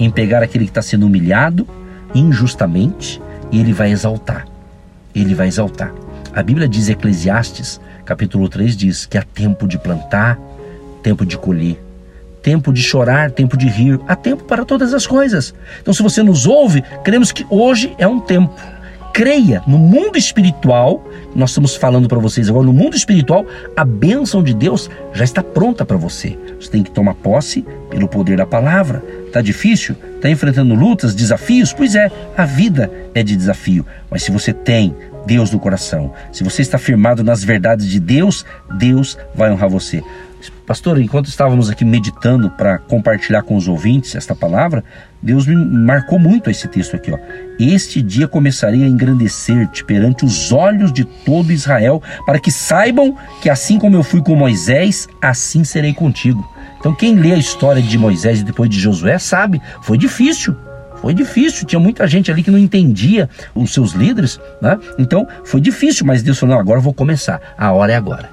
em 0.00 0.10
pegar 0.10 0.42
aquele 0.42 0.64
que 0.64 0.70
está 0.70 0.82
sendo 0.82 1.06
humilhado 1.06 1.68
injustamente 2.14 3.20
e 3.52 3.60
ele 3.60 3.72
vai 3.72 3.90
exaltar. 3.90 4.46
Ele 5.14 5.34
vai 5.34 5.48
exaltar. 5.48 5.92
A 6.32 6.42
Bíblia 6.42 6.68
diz, 6.68 6.88
Eclesiastes, 6.88 7.80
capítulo 8.04 8.48
3, 8.48 8.76
diz 8.76 9.06
que 9.06 9.18
há 9.18 9.22
tempo 9.22 9.66
de 9.66 9.78
plantar, 9.78 10.38
tempo 11.02 11.26
de 11.26 11.36
colher, 11.36 11.78
tempo 12.48 12.72
de 12.72 12.80
chorar, 12.80 13.30
tempo 13.30 13.58
de 13.58 13.68
rir, 13.68 14.00
há 14.08 14.16
tempo 14.16 14.42
para 14.44 14.64
todas 14.64 14.94
as 14.94 15.06
coisas. 15.06 15.54
Então, 15.82 15.92
se 15.92 16.02
você 16.02 16.22
nos 16.22 16.46
ouve, 16.46 16.82
queremos 17.04 17.30
que 17.30 17.44
hoje 17.50 17.94
é 17.98 18.08
um 18.08 18.18
tempo 18.18 18.54
creia 19.12 19.62
no 19.66 19.78
mundo 19.78 20.16
espiritual, 20.16 21.04
nós 21.34 21.50
estamos 21.50 21.74
falando 21.74 22.08
para 22.08 22.18
vocês 22.20 22.48
agora, 22.48 22.64
no 22.64 22.72
mundo 22.72 22.96
espiritual, 22.96 23.44
a 23.76 23.84
bênção 23.84 24.42
de 24.42 24.54
Deus 24.54 24.88
já 25.12 25.24
está 25.24 25.42
pronta 25.42 25.84
para 25.84 25.96
você. 25.96 26.38
Você 26.58 26.70
tem 26.70 26.84
que 26.84 26.90
tomar 26.90 27.14
posse 27.14 27.66
pelo 27.90 28.06
poder 28.06 28.36
da 28.36 28.46
palavra. 28.46 29.04
Tá 29.32 29.40
difícil? 29.40 29.94
Tá 30.20 30.28
enfrentando 30.28 30.74
lutas, 30.74 31.14
desafios? 31.14 31.72
Pois 31.72 31.94
é, 31.94 32.10
a 32.36 32.44
vida 32.44 32.90
é 33.14 33.22
de 33.22 33.36
desafio. 33.36 33.84
Mas 34.10 34.22
se 34.22 34.30
você 34.30 34.52
tem 34.52 34.94
Deus 35.26 35.50
no 35.50 35.60
coração, 35.60 36.12
se 36.32 36.42
você 36.42 36.62
está 36.62 36.78
firmado 36.78 37.22
nas 37.22 37.44
verdades 37.44 37.86
de 37.86 38.00
Deus, 38.00 38.44
Deus 38.78 39.18
vai 39.34 39.50
honrar 39.50 39.68
você. 39.68 40.02
Pastor, 40.66 41.00
enquanto 41.00 41.26
estávamos 41.26 41.70
aqui 41.70 41.84
meditando 41.84 42.50
para 42.50 42.78
compartilhar 42.78 43.42
com 43.42 43.56
os 43.56 43.66
ouvintes 43.66 44.14
esta 44.14 44.34
palavra, 44.34 44.84
Deus 45.20 45.46
me 45.46 45.56
marcou 45.56 46.18
muito 46.18 46.50
esse 46.50 46.68
texto 46.68 46.94
aqui. 46.94 47.10
Ó. 47.10 47.18
Este 47.58 48.02
dia 48.02 48.28
começarei 48.28 48.84
a 48.84 48.86
engrandecer-te 48.86 49.82
perante 49.82 50.24
os 50.24 50.52
olhos 50.52 50.92
de 50.92 51.04
todo 51.04 51.52
Israel, 51.52 52.02
para 52.26 52.38
que 52.38 52.50
saibam 52.50 53.16
que 53.40 53.48
assim 53.48 53.78
como 53.78 53.96
eu 53.96 54.02
fui 54.02 54.22
com 54.22 54.36
Moisés, 54.36 55.08
assim 55.22 55.64
serei 55.64 55.94
contigo. 55.94 56.46
Então 56.78 56.94
quem 56.94 57.14
lê 57.14 57.32
a 57.32 57.38
história 57.38 57.82
de 57.82 57.98
Moisés 57.98 58.40
e 58.40 58.44
depois 58.44 58.70
de 58.70 58.78
Josué 58.78 59.18
sabe, 59.18 59.60
foi 59.82 59.98
difícil. 59.98 60.56
Foi 61.00 61.14
difícil, 61.14 61.66
tinha 61.66 61.78
muita 61.78 62.06
gente 62.06 62.30
ali 62.30 62.42
que 62.42 62.50
não 62.50 62.58
entendia 62.58 63.30
os 63.54 63.72
seus 63.72 63.92
líderes, 63.92 64.40
né? 64.60 64.78
Então 64.98 65.26
foi 65.44 65.60
difícil, 65.60 66.04
mas 66.04 66.22
Deus 66.22 66.38
falou: 66.38 66.58
agora 66.58 66.78
eu 66.78 66.82
vou 66.82 66.92
começar, 66.92 67.40
a 67.56 67.72
hora 67.72 67.92
é 67.92 67.96
agora. 67.96 68.28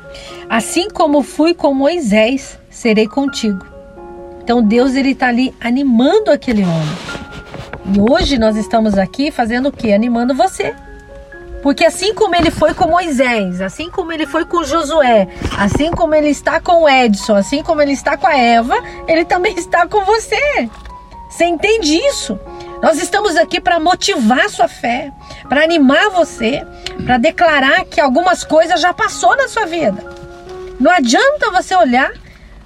Assim 0.50 0.90
como 0.90 1.22
fui 1.22 1.54
com 1.54 1.74
Moisés, 1.74 2.60
serei 2.70 3.08
contigo. 3.08 3.66
Então 4.44 4.64
Deus 4.64 4.96
ele 4.96 5.12
está 5.12 5.28
ali 5.28 5.54
animando 5.60 6.32
aquele 6.32 6.64
homem. 6.64 6.98
E 7.94 8.00
hoje 8.00 8.38
nós 8.40 8.58
estamos 8.58 8.98
aqui 8.98 9.32
fazendo 9.32 9.70
o 9.70 9.72
que? 9.72 9.94
Animando 9.94 10.34
você. 10.34 10.74
Porque 11.66 11.84
assim 11.84 12.14
como 12.14 12.36
ele 12.36 12.52
foi 12.52 12.76
com 12.76 12.88
Moisés, 12.88 13.60
assim 13.60 13.90
como 13.90 14.12
ele 14.14 14.28
foi 14.28 14.46
com 14.46 14.64
Josué, 14.64 15.28
assim 15.58 15.90
como 15.90 16.14
ele 16.14 16.30
está 16.30 16.60
com 16.60 16.88
Edson, 16.88 17.36
assim 17.36 17.64
como 17.64 17.82
ele 17.82 17.94
está 17.94 18.16
com 18.16 18.28
a 18.28 18.38
Eva, 18.38 18.76
ele 19.08 19.26
também 19.26 19.56
está 19.58 19.88
com 19.88 20.06
você. 20.06 20.70
Você 21.28 21.46
entende 21.46 21.98
isso? 21.98 22.40
Nós 22.84 23.02
estamos 23.02 23.36
aqui 23.36 23.60
para 23.60 23.80
motivar 23.80 24.48
sua 24.48 24.68
fé, 24.68 25.12
para 25.50 25.64
animar 25.64 26.12
você, 26.12 26.64
para 27.04 27.18
declarar 27.18 27.84
que 27.86 28.00
algumas 28.00 28.44
coisas 28.44 28.80
já 28.80 28.94
passou 28.94 29.36
na 29.36 29.48
sua 29.48 29.66
vida. 29.66 30.06
Não 30.80 30.92
adianta 30.92 31.50
você 31.50 31.74
olhar 31.76 32.12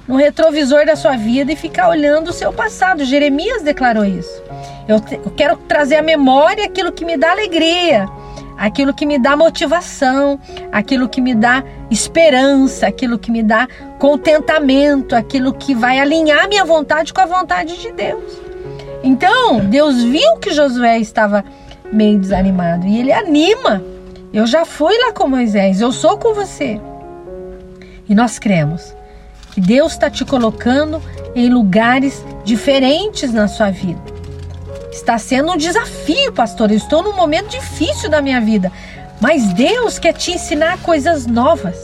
no 0.09 0.17
retrovisor 0.17 0.85
da 0.85 0.97
sua 0.97 1.15
vida 1.15 1.53
e 1.53 1.55
ficar 1.55 1.87
olhando 1.87 2.31
o 2.31 2.33
seu 2.33 2.51
passado. 2.51 3.05
Jeremias 3.05 3.63
declarou 3.63 4.03
isso. 4.03 4.43
Eu, 4.89 4.99
te, 4.99 5.15
eu 5.15 5.31
quero 5.31 5.55
trazer 5.55 5.95
à 5.95 6.01
memória 6.01 6.65
aquilo 6.65 6.91
que 6.91 7.05
me 7.05 7.15
dá 7.15 7.31
alegria, 7.31 8.09
aquilo 8.59 8.93
que 8.93 9.05
me 9.05 9.17
dá 9.17 9.37
motivação, 9.37 10.37
aquilo 10.69 11.07
que 11.07 11.21
me 11.21 11.33
dá 11.33 11.63
esperança, 11.89 12.87
aquilo 12.87 13.17
que 13.17 13.31
me 13.31 13.41
dá 13.41 13.67
contentamento, 13.97 15.15
aquilo 15.15 15.53
que 15.53 15.73
vai 15.73 15.97
alinhar 15.97 16.49
minha 16.49 16.65
vontade 16.65 17.13
com 17.13 17.21
a 17.21 17.25
vontade 17.25 17.79
de 17.79 17.91
Deus. 17.93 18.37
Então, 19.01 19.61
Deus 19.61 20.03
viu 20.03 20.37
que 20.41 20.51
Josué 20.51 20.99
estava 20.99 21.45
meio 21.91 22.19
desanimado 22.19 22.85
e 22.85 22.99
ele 22.99 23.13
anima. 23.13 23.81
Eu 24.33 24.45
já 24.45 24.65
fui 24.65 24.95
lá 24.97 25.13
com 25.13 25.27
Moisés, 25.27 25.79
eu 25.79 25.93
sou 25.93 26.17
com 26.17 26.33
você. 26.33 26.79
E 28.09 28.13
nós 28.13 28.37
cremos 28.37 28.93
que 29.53 29.61
Deus 29.61 29.93
está 29.93 30.09
te 30.09 30.25
colocando 30.25 31.01
em 31.33 31.49
lugares 31.49 32.25
diferentes 32.43 33.31
na 33.31 33.47
sua 33.47 33.71
vida. 33.71 34.18
Está 34.91 35.17
sendo 35.17 35.51
um 35.51 35.57
desafio, 35.57 36.31
pastor. 36.33 36.71
Eu 36.71 36.77
estou 36.77 37.03
num 37.03 37.15
momento 37.15 37.49
difícil 37.49 38.09
da 38.09 38.21
minha 38.21 38.41
vida, 38.41 38.71
mas 39.21 39.53
Deus 39.53 39.99
quer 39.99 40.13
te 40.13 40.31
ensinar 40.31 40.79
coisas 40.79 41.25
novas. 41.25 41.77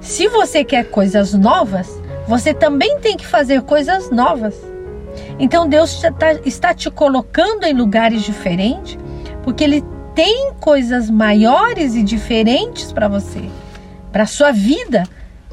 Se 0.00 0.28
você 0.28 0.64
quer 0.64 0.90
coisas 0.90 1.32
novas, 1.32 1.88
você 2.26 2.52
também 2.52 2.98
tem 2.98 3.16
que 3.16 3.26
fazer 3.26 3.62
coisas 3.62 4.10
novas. 4.10 4.54
Então 5.38 5.68
Deus 5.68 6.00
tá, 6.18 6.34
está 6.44 6.74
te 6.74 6.90
colocando 6.90 7.64
em 7.64 7.72
lugares 7.72 8.22
diferentes, 8.22 8.98
porque 9.42 9.64
Ele 9.64 9.84
tem 10.14 10.52
coisas 10.60 11.08
maiores 11.08 11.94
e 11.94 12.02
diferentes 12.02 12.92
para 12.92 13.08
você, 13.08 13.48
para 14.10 14.26
sua 14.26 14.52
vida, 14.52 15.04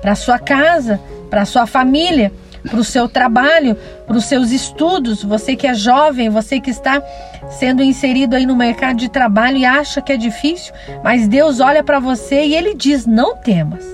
para 0.02 0.16
sua 0.16 0.40
casa, 0.40 1.00
para 1.30 1.46
sua 1.46 1.66
família, 1.66 2.32
para 2.68 2.80
o 2.80 2.84
seu 2.84 3.08
trabalho, 3.08 3.76
para 4.06 4.18
os 4.18 4.26
seus 4.26 4.52
estudos. 4.52 5.24
Você 5.24 5.56
que 5.56 5.68
é 5.68 5.74
jovem, 5.74 6.30
você 6.30 6.60
que 6.60 6.70
está 6.70 7.02
sendo 7.50 7.84
inserido 7.84 8.36
aí 8.36 8.46
no 8.46 8.56
mercado 8.56 8.98
de 8.98 9.10
trabalho 9.10 9.58
e 9.58 9.66
acha 9.66 10.02
que 10.02 10.14
é 10.14 10.18
difícil, 10.18 10.74
mas 11.04 11.28
Deus 11.28 11.60
olha 11.60 11.84
para 11.84 12.00
você 12.00 12.46
e 12.46 12.56
Ele 12.56 12.74
diz: 12.74 13.06
não 13.06 13.36
temas. 13.36 13.86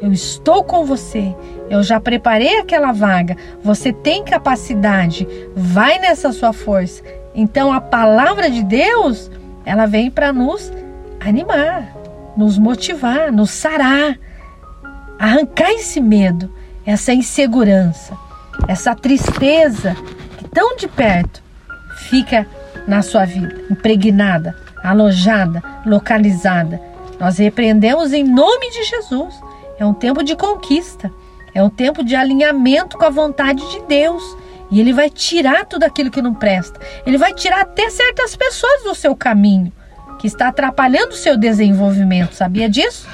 Eu 0.00 0.12
estou 0.12 0.64
com 0.64 0.84
você. 0.84 1.34
Eu 1.70 1.80
já 1.82 2.00
preparei 2.00 2.58
aquela 2.58 2.90
vaga. 2.90 3.36
Você 3.62 3.92
tem 3.92 4.24
capacidade. 4.24 5.28
Vai 5.54 6.00
nessa 6.00 6.32
sua 6.32 6.52
força. 6.52 7.04
Então 7.34 7.72
a 7.72 7.80
palavra 7.80 8.50
de 8.50 8.64
Deus, 8.64 9.30
ela 9.64 9.86
vem 9.86 10.10
para 10.10 10.32
nos 10.32 10.72
animar, 11.20 11.94
nos 12.36 12.58
motivar, 12.58 13.30
nos 13.30 13.50
sarar, 13.50 14.18
arrancar 15.18 15.70
esse 15.70 16.00
medo, 16.00 16.52
essa 16.86 17.12
insegurança, 17.12 18.16
essa 18.68 18.94
tristeza 18.94 19.96
que 20.38 20.48
tão 20.48 20.76
de 20.76 20.88
perto 20.88 21.42
fica 22.08 22.46
na 22.86 23.02
sua 23.02 23.24
vida, 23.24 23.62
impregnada, 23.70 24.56
alojada, 24.82 25.62
localizada. 25.86 26.80
Nós 27.18 27.38
repreendemos 27.38 28.12
em 28.12 28.24
nome 28.24 28.70
de 28.70 28.84
Jesus 28.84 29.34
é 29.82 29.84
um 29.84 29.92
tempo 29.92 30.22
de 30.22 30.36
conquista. 30.36 31.10
É 31.52 31.62
um 31.62 31.68
tempo 31.68 32.04
de 32.04 32.14
alinhamento 32.14 32.96
com 32.96 33.04
a 33.04 33.10
vontade 33.10 33.68
de 33.68 33.80
Deus. 33.86 34.22
E 34.70 34.80
Ele 34.80 34.92
vai 34.92 35.10
tirar 35.10 35.66
tudo 35.66 35.82
aquilo 35.82 36.10
que 36.10 36.22
não 36.22 36.34
presta. 36.34 36.80
Ele 37.04 37.18
vai 37.18 37.34
tirar 37.34 37.62
até 37.62 37.90
certas 37.90 38.36
pessoas 38.36 38.84
do 38.84 38.94
seu 38.94 39.16
caminho, 39.16 39.72
que 40.20 40.26
está 40.28 40.48
atrapalhando 40.48 41.10
o 41.10 41.16
seu 41.16 41.36
desenvolvimento. 41.36 42.32
Sabia 42.32 42.68
disso? 42.68 43.08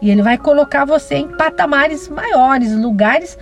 E 0.00 0.10
Ele 0.10 0.22
vai 0.22 0.38
colocar 0.38 0.84
você 0.84 1.16
em 1.16 1.28
patamares 1.28 2.08
maiores, 2.08 2.72
lugares 2.72 3.36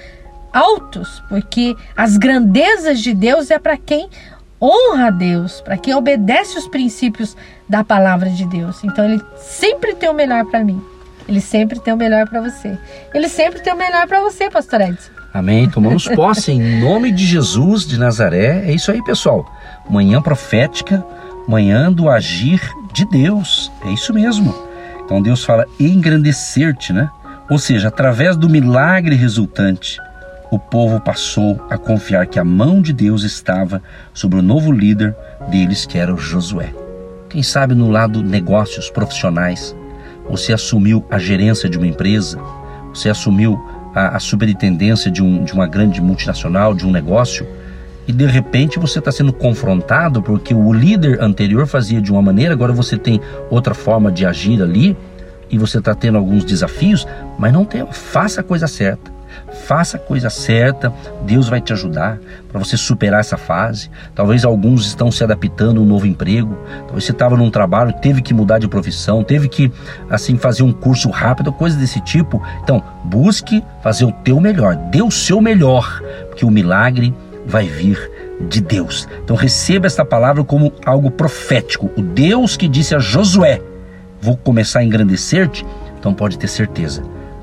altos, 0.52 1.22
porque 1.28 1.76
as 1.96 2.16
grandezas 2.16 3.00
de 3.00 3.14
Deus 3.14 3.50
é 3.50 3.58
para 3.58 3.76
quem 3.76 4.08
honra 4.60 5.08
a 5.08 5.10
Deus, 5.10 5.60
para 5.60 5.76
quem 5.76 5.94
obedece 5.94 6.58
os 6.58 6.66
princípios 6.66 7.36
da 7.68 7.84
palavra 7.84 8.30
de 8.30 8.46
Deus. 8.46 8.82
Então 8.82 9.04
Ele 9.04 9.22
sempre 9.36 9.94
tem 9.94 10.08
o 10.08 10.14
melhor 10.14 10.44
para 10.46 10.64
mim. 10.64 10.82
Ele 11.28 11.40
sempre 11.40 11.80
tem 11.80 11.92
o 11.92 11.96
melhor 11.96 12.28
para 12.28 12.40
você. 12.40 12.78
Ele 13.12 13.28
sempre 13.28 13.60
tem 13.60 13.72
o 13.72 13.76
melhor 13.76 14.06
para 14.06 14.20
você, 14.20 14.48
pastor 14.48 14.80
Edson. 14.80 15.10
Amém. 15.34 15.68
Tomamos 15.68 16.06
posse 16.14 16.52
em 16.52 16.80
nome 16.80 17.10
de 17.10 17.26
Jesus 17.26 17.86
de 17.86 17.98
Nazaré. 17.98 18.64
É 18.66 18.72
isso 18.72 18.90
aí, 18.90 19.02
pessoal. 19.02 19.44
Manhã 19.90 20.22
profética, 20.22 21.04
manhã 21.46 21.92
do 21.92 22.08
agir 22.08 22.60
de 22.92 23.04
Deus. 23.06 23.70
É 23.84 23.90
isso 23.90 24.14
mesmo. 24.14 24.65
Então 25.06 25.22
Deus 25.22 25.44
fala 25.44 25.64
engrandecer-te, 25.78 26.92
né? 26.92 27.08
Ou 27.48 27.58
seja, 27.58 27.88
através 27.88 28.36
do 28.36 28.50
milagre 28.50 29.14
resultante, 29.14 30.00
o 30.50 30.58
povo 30.58 31.00
passou 31.00 31.64
a 31.70 31.78
confiar 31.78 32.26
que 32.26 32.40
a 32.40 32.44
mão 32.44 32.82
de 32.82 32.92
Deus 32.92 33.22
estava 33.22 33.80
sobre 34.12 34.36
o 34.38 34.42
novo 34.42 34.72
líder 34.72 35.14
deles, 35.48 35.86
que 35.86 35.96
era 35.96 36.12
o 36.12 36.18
Josué. 36.18 36.74
Quem 37.28 37.42
sabe 37.42 37.72
no 37.72 37.88
lado 37.88 38.20
negócios 38.20 38.90
profissionais, 38.90 39.76
você 40.28 40.52
assumiu 40.52 41.06
a 41.08 41.18
gerência 41.18 41.68
de 41.68 41.78
uma 41.78 41.86
empresa, 41.86 42.40
você 42.92 43.08
assumiu 43.08 43.60
a, 43.94 44.16
a 44.16 44.18
superintendência 44.18 45.08
de, 45.08 45.22
um, 45.22 45.44
de 45.44 45.52
uma 45.52 45.68
grande 45.68 46.00
multinacional, 46.00 46.74
de 46.74 46.84
um 46.84 46.90
negócio, 46.90 47.46
e 48.06 48.12
de 48.12 48.26
repente 48.26 48.78
você 48.78 48.98
está 48.98 49.10
sendo 49.10 49.32
confrontado 49.32 50.22
porque 50.22 50.54
o 50.54 50.72
líder 50.72 51.20
anterior 51.20 51.66
fazia 51.66 52.00
de 52.00 52.10
uma 52.10 52.22
maneira, 52.22 52.54
agora 52.54 52.72
você 52.72 52.96
tem 52.96 53.20
outra 53.50 53.74
forma 53.74 54.10
de 54.10 54.24
agir 54.24 54.62
ali, 54.62 54.96
e 55.50 55.58
você 55.58 55.78
está 55.78 55.94
tendo 55.94 56.18
alguns 56.18 56.44
desafios, 56.44 57.06
mas 57.38 57.52
não 57.52 57.64
tem, 57.64 57.86
faça 57.92 58.40
a 58.40 58.44
coisa 58.44 58.66
certa. 58.66 59.14
Faça 59.66 59.96
a 59.96 60.00
coisa 60.00 60.30
certa, 60.30 60.92
Deus 61.24 61.48
vai 61.48 61.60
te 61.60 61.72
ajudar 61.72 62.18
para 62.48 62.58
você 62.58 62.76
superar 62.76 63.20
essa 63.20 63.36
fase. 63.36 63.90
Talvez 64.14 64.44
alguns 64.44 64.86
estão 64.86 65.10
se 65.10 65.22
adaptando 65.22 65.78
a 65.78 65.82
um 65.82 65.86
novo 65.86 66.06
emprego. 66.06 66.56
Talvez 66.86 67.04
você 67.04 67.12
estava 67.12 67.36
num 67.36 67.50
trabalho, 67.50 67.92
teve 68.00 68.22
que 68.22 68.32
mudar 68.32 68.58
de 68.58 68.66
profissão, 68.66 69.22
teve 69.22 69.48
que 69.48 69.70
assim 70.08 70.36
fazer 70.38 70.62
um 70.62 70.72
curso 70.72 71.10
rápido, 71.10 71.52
coisa 71.52 71.76
desse 71.76 72.00
tipo. 72.00 72.42
Então, 72.62 72.82
busque 73.04 73.62
fazer 73.82 74.04
o 74.04 74.12
teu 74.12 74.40
melhor, 74.40 74.74
dê 74.74 75.02
o 75.02 75.10
seu 75.10 75.40
melhor, 75.40 76.02
porque 76.28 76.44
o 76.44 76.50
milagre 76.50 77.14
vai 77.46 77.66
vir 77.66 78.10
de 78.48 78.60
Deus. 78.60 79.08
Então 79.24 79.36
receba 79.36 79.86
esta 79.86 80.04
palavra 80.04 80.44
como 80.44 80.72
algo 80.84 81.10
profético. 81.10 81.90
O 81.96 82.02
Deus 82.02 82.56
que 82.56 82.68
disse 82.68 82.94
a 82.94 82.98
Josué: 82.98 83.60
"Vou 84.20 84.36
começar 84.36 84.80
a 84.80 84.84
engrandecer-te", 84.84 85.64
então 85.98 86.12
pode 86.12 86.38
ter 86.38 86.48
certeza, 86.48 87.02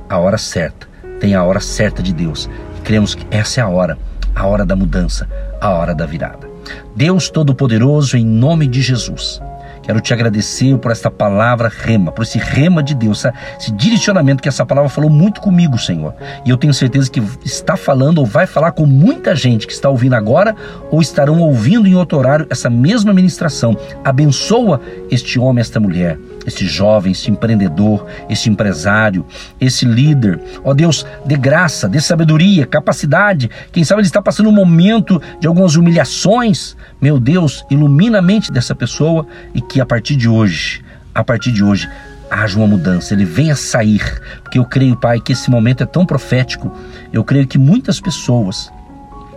a 0.10 0.18
hora 0.18 0.38
certa 0.38 0.94
tem 1.24 1.36
a 1.36 1.44
hora 1.44 1.62
certa 1.62 2.04
de 2.04 2.12
Deus. 2.12 2.50
E 2.78 2.82
cremos 2.82 3.16
que 3.16 3.26
essa 3.32 3.62
é 3.62 3.64
a 3.64 3.70
hora, 3.70 3.98
a 4.36 4.46
hora 4.46 4.66
da 4.66 4.76
mudança, 4.76 5.26
a 5.62 5.70
hora 5.70 5.96
da 5.96 6.06
virada. 6.06 6.50
Deus 6.94 7.30
Todo-Poderoso, 7.30 8.18
em 8.18 8.26
nome 8.26 8.68
de 8.68 8.82
Jesus. 8.82 9.42
Quero 9.84 10.00
te 10.00 10.14
agradecer 10.14 10.78
por 10.78 10.92
esta 10.92 11.12
palavra 11.12 11.70
rema, 11.70 12.12
por 12.12 12.24
esse 12.24 12.40
rema 12.40 12.82
de 12.82 12.96
Deus, 12.96 13.26
esse 13.60 13.72
direcionamento 13.74 14.42
que 14.42 14.48
essa 14.48 14.66
palavra 14.66 14.90
falou 14.90 15.10
muito 15.10 15.42
comigo, 15.42 15.78
Senhor. 15.78 16.16
E 16.46 16.50
eu 16.50 16.58
tenho 16.58 16.74
certeza 16.74 17.12
que 17.12 17.22
está 17.44 17.76
falando 17.76 18.20
ou 18.20 18.26
vai 18.26 18.48
falar 18.48 18.72
com 18.72 18.86
muita 18.86 19.36
gente 19.36 19.68
que 19.68 19.74
está 19.74 19.90
ouvindo 19.90 20.14
agora 20.14 20.56
ou 20.90 21.02
estarão 21.02 21.42
ouvindo 21.42 21.86
em 21.86 21.96
outro 21.96 22.18
horário 22.18 22.48
essa 22.50 22.70
mesma 22.70 23.14
ministração. 23.14 23.78
Abençoa 24.06 24.80
este 25.12 25.38
homem, 25.38 25.60
esta 25.60 25.80
mulher 25.82 26.18
esse 26.46 26.66
jovem, 26.66 27.12
esse 27.12 27.30
empreendedor, 27.32 28.06
esse 28.30 28.50
empresário, 28.50 29.26
esse 29.60 29.86
líder. 29.86 30.40
Ó 30.64 30.72
oh 30.72 30.74
Deus, 30.74 31.06
dê 31.26 31.36
graça, 31.36 31.88
dê 31.88 32.00
sabedoria, 32.00 32.66
capacidade. 32.66 33.50
Quem 33.72 33.84
sabe 33.84 34.02
ele 34.02 34.08
está 34.08 34.22
passando 34.22 34.50
um 34.50 34.54
momento 34.54 35.22
de 35.40 35.48
algumas 35.48 35.76
humilhações. 35.76 36.76
Meu 37.02 37.20
Deus, 37.20 37.66
ilumina 37.70 38.20
a 38.20 38.22
mente 38.22 38.52
dessa 38.52 38.76
pessoa 38.76 39.26
e 39.54 39.62
que 39.74 39.82
a 39.82 39.86
partir 39.88 40.16
de 40.16 40.30
hoje, 40.30 40.86
a 41.16 41.24
partir 41.24 41.52
de 41.52 41.64
hoje, 41.64 41.90
haja 42.30 42.56
uma 42.60 42.68
mudança, 42.68 43.12
ele 43.12 43.26
venha 43.26 43.56
sair, 43.56 44.04
porque 44.44 44.60
eu 44.60 44.66
creio, 44.66 44.96
Pai, 44.96 45.20
que 45.20 45.34
esse 45.34 45.50
momento 45.50 45.82
é 45.82 45.86
tão 45.88 46.06
profético. 46.06 46.72
Eu 47.12 47.24
creio 47.24 47.48
que 47.48 47.58
muitas 47.58 48.00
pessoas 48.00 48.72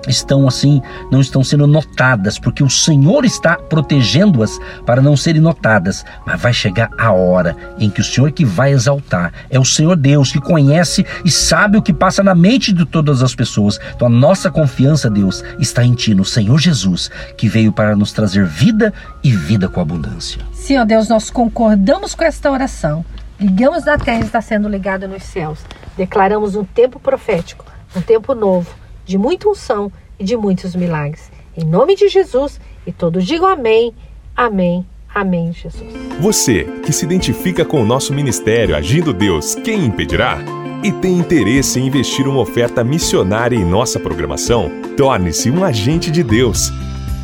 estão 0.06 0.46
assim, 0.46 0.80
não 1.10 1.20
estão 1.20 1.42
sendo 1.42 1.66
notadas, 1.66 2.38
porque 2.38 2.62
o 2.62 2.70
Senhor 2.70 3.24
está 3.24 3.56
protegendo-as 3.56 4.58
para 4.84 5.02
não 5.02 5.16
serem 5.16 5.40
notadas. 5.40 6.04
Mas 6.24 6.40
vai 6.40 6.52
chegar 6.52 6.90
a 6.98 7.12
hora 7.12 7.56
em 7.78 7.90
que 7.90 8.00
o 8.00 8.04
Senhor 8.04 8.30
que 8.32 8.44
vai 8.44 8.72
exaltar 8.72 9.32
é 9.50 9.58
o 9.58 9.64
Senhor 9.64 9.96
Deus 9.96 10.32
que 10.32 10.40
conhece 10.40 11.04
e 11.24 11.30
sabe 11.30 11.78
o 11.78 11.82
que 11.82 11.92
passa 11.92 12.22
na 12.22 12.34
mente 12.34 12.72
de 12.72 12.84
todas 12.84 13.22
as 13.22 13.34
pessoas. 13.34 13.78
Então 13.94 14.06
a 14.06 14.10
nossa 14.10 14.50
confiança, 14.50 15.10
Deus, 15.10 15.42
está 15.58 15.84
em 15.84 15.94
Ti, 15.94 16.14
no 16.14 16.24
Senhor 16.24 16.58
Jesus, 16.58 17.10
que 17.36 17.48
veio 17.48 17.72
para 17.72 17.96
nos 17.96 18.12
trazer 18.12 18.44
vida 18.44 18.92
e 19.22 19.32
vida 19.32 19.68
com 19.68 19.80
abundância. 19.80 20.40
Ó 20.78 20.84
Deus, 20.84 21.08
nós 21.08 21.30
concordamos 21.30 22.14
com 22.14 22.24
esta 22.24 22.50
oração. 22.50 23.04
Ligamos 23.38 23.84
na 23.84 23.98
terra 23.98 24.20
está 24.20 24.40
sendo 24.40 24.68
ligado 24.68 25.06
nos 25.06 25.22
céus. 25.22 25.58
Declaramos 25.96 26.54
um 26.54 26.64
tempo 26.64 26.98
profético, 26.98 27.64
um 27.94 28.00
tempo 28.00 28.34
novo 28.34 28.85
de 29.06 29.16
muita 29.16 29.48
unção 29.48 29.90
e 30.18 30.24
de 30.24 30.36
muitos 30.36 30.74
milagres. 30.74 31.30
Em 31.56 31.64
nome 31.64 31.94
de 31.94 32.08
Jesus, 32.08 32.60
e 32.86 32.92
todos 32.92 33.24
digam 33.24 33.46
amém, 33.46 33.94
amém, 34.36 34.84
amém, 35.14 35.52
Jesus. 35.52 35.90
Você 36.20 36.64
que 36.84 36.92
se 36.92 37.04
identifica 37.04 37.64
com 37.64 37.80
o 37.80 37.86
nosso 37.86 38.12
ministério 38.12 38.76
Agindo 38.76 39.14
Deus, 39.14 39.54
quem 39.54 39.86
impedirá? 39.86 40.38
E 40.82 40.92
tem 40.92 41.16
interesse 41.18 41.80
em 41.80 41.86
investir 41.86 42.28
uma 42.28 42.40
oferta 42.40 42.84
missionária 42.84 43.56
em 43.56 43.64
nossa 43.64 43.98
programação? 43.98 44.70
Torne-se 44.96 45.50
um 45.50 45.64
agente 45.64 46.10
de 46.10 46.22
Deus 46.22 46.70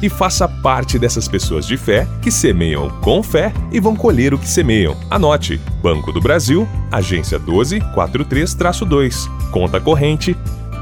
e 0.03 0.09
faça 0.09 0.49
parte 0.49 0.99
dessas 0.99 1.29
pessoas 1.29 1.67
de 1.67 1.77
fé 1.77 2.09
que 2.21 2.31
semeiam 2.31 2.89
com 3.01 3.23
fé 3.23 3.53
e 3.71 3.79
vão 3.79 3.95
colher 3.95 4.33
o 4.35 4.39
que 4.39 4.49
semeiam. 4.49 4.97
Anote: 5.11 5.61
Banco 5.83 6.11
do 6.11 6.21
Brasil, 6.21 6.67
agência 6.91 7.39
1243-2, 7.39 9.29
conta 9.51 9.79
corrente 9.81 10.37